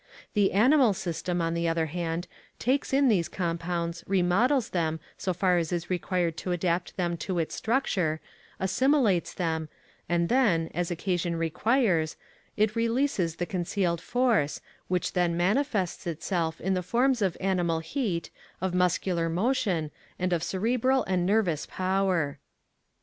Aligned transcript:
The 0.33 0.53
animal 0.53 0.93
system, 0.93 1.43
on 1.43 1.53
the 1.53 1.67
other 1.67 1.85
hand, 1.85 2.27
takes 2.57 2.91
in 2.91 3.07
these 3.07 3.29
compounds, 3.29 4.03
remodels 4.07 4.71
them 4.71 4.99
so 5.15 5.31
far 5.31 5.59
as 5.59 5.71
is 5.71 5.91
required 5.91 6.37
to 6.37 6.51
adapt 6.51 6.97
them 6.97 7.17
to 7.17 7.37
its 7.37 7.53
structure, 7.53 8.19
assimilates 8.59 9.31
them, 9.31 9.69
and 10.09 10.27
then, 10.27 10.71
as 10.73 10.89
occasion 10.89 11.35
requires 11.35 12.15
quires, 12.15 12.29
it 12.57 12.75
releases 12.75 13.35
the 13.35 13.45
concealed 13.45 14.01
force, 14.01 14.59
which 14.87 15.13
then 15.13 15.37
manifests 15.37 16.07
itself 16.07 16.59
in 16.59 16.73
the 16.73 16.81
forms 16.81 17.21
of 17.21 17.37
animal 17.39 17.77
heat, 17.79 18.31
of 18.59 18.73
muscular 18.73 19.29
motion, 19.29 19.91
and 20.17 20.33
of 20.33 20.41
cerebral 20.41 21.03
and 21.03 21.27
nervous 21.27 21.67
power. 21.67 22.39